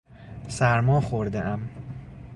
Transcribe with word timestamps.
سرما 0.47 1.01
خوردهام. 1.01 1.69